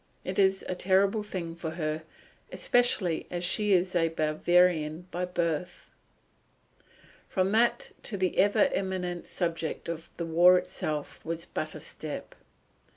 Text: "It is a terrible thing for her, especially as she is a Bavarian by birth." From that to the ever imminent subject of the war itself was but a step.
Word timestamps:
"It 0.23 0.39
is 0.39 0.65
a 0.67 0.73
terrible 0.73 1.21
thing 1.21 1.53
for 1.53 1.69
her, 1.69 2.01
especially 2.51 3.27
as 3.29 3.43
she 3.45 3.73
is 3.73 3.93
a 3.95 4.09
Bavarian 4.09 5.05
by 5.11 5.25
birth." 5.25 5.91
From 7.27 7.51
that 7.51 7.91
to 8.01 8.17
the 8.17 8.39
ever 8.39 8.63
imminent 8.73 9.27
subject 9.27 9.87
of 9.89 10.09
the 10.17 10.25
war 10.25 10.57
itself 10.57 11.23
was 11.23 11.45
but 11.45 11.75
a 11.75 11.79
step. 11.79 12.33